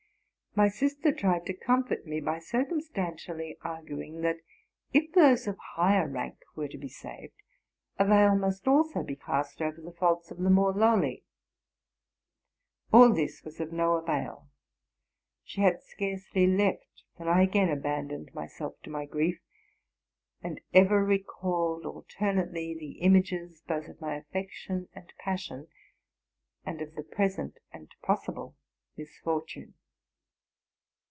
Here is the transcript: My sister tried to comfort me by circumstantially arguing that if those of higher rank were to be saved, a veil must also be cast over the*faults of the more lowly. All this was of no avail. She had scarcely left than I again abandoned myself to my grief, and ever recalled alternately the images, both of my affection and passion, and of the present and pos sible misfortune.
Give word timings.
My 0.53 0.67
sister 0.67 1.13
tried 1.13 1.45
to 1.45 1.53
comfort 1.53 2.05
me 2.05 2.19
by 2.19 2.39
circumstantially 2.39 3.57
arguing 3.63 4.19
that 4.19 4.41
if 4.91 5.09
those 5.13 5.47
of 5.47 5.57
higher 5.77 6.09
rank 6.09 6.39
were 6.57 6.67
to 6.67 6.77
be 6.77 6.89
saved, 6.89 7.35
a 7.97 8.03
veil 8.03 8.35
must 8.35 8.67
also 8.67 9.01
be 9.01 9.15
cast 9.15 9.61
over 9.61 9.79
the*faults 9.79 10.29
of 10.29 10.39
the 10.39 10.49
more 10.49 10.73
lowly. 10.73 11.23
All 12.91 13.13
this 13.13 13.43
was 13.45 13.61
of 13.61 13.71
no 13.71 13.93
avail. 13.93 14.49
She 15.45 15.61
had 15.61 15.81
scarcely 15.81 16.45
left 16.47 17.03
than 17.17 17.29
I 17.29 17.43
again 17.43 17.69
abandoned 17.69 18.33
myself 18.33 18.73
to 18.83 18.89
my 18.89 19.05
grief, 19.05 19.39
and 20.41 20.59
ever 20.73 21.01
recalled 21.01 21.85
alternately 21.85 22.73
the 22.77 22.99
images, 22.99 23.61
both 23.65 23.87
of 23.87 24.01
my 24.01 24.15
affection 24.15 24.89
and 24.93 25.13
passion, 25.17 25.69
and 26.65 26.81
of 26.81 26.95
the 26.95 27.03
present 27.03 27.57
and 27.71 27.89
pos 28.01 28.25
sible 28.25 28.55
misfortune. 28.97 29.75